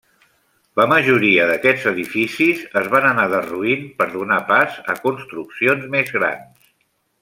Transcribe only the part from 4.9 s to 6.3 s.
a construccions més